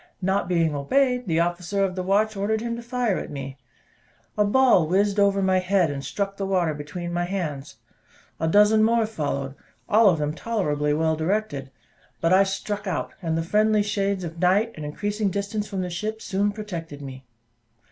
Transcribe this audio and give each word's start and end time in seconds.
Not 0.19 0.47
being 0.47 0.73
obeyed, 0.73 1.27
the 1.27 1.39
officer 1.41 1.83
of 1.85 1.93
the 1.93 2.01
watch 2.01 2.35
ordered 2.35 2.59
him 2.59 2.75
to 2.75 2.81
fire 2.81 3.19
at 3.19 3.29
me. 3.29 3.59
A 4.35 4.43
ball 4.43 4.87
whizzed 4.87 5.19
over 5.19 5.43
my 5.43 5.59
head, 5.59 5.91
and 5.91 6.03
struck 6.03 6.37
the 6.37 6.45
water 6.47 6.73
between 6.73 7.13
my 7.13 7.25
hands. 7.25 7.75
A 8.39 8.47
dozen 8.47 8.83
more 8.83 9.05
followed, 9.05 9.53
all 9.87 10.09
of 10.09 10.17
them 10.17 10.33
tolerably 10.33 10.91
well 10.95 11.15
directed; 11.15 11.69
but 12.19 12.33
I 12.33 12.41
struck 12.45 12.87
out, 12.87 13.13
and 13.21 13.37
the 13.37 13.43
friendly 13.43 13.83
shades 13.83 14.23
of 14.23 14.39
night, 14.39 14.71
and 14.75 14.83
increasing 14.85 15.29
distance 15.29 15.67
from 15.67 15.81
the 15.81 15.89
ship, 15.91 16.19
soon 16.19 16.51
protected 16.51 17.03
me. 17.03 17.27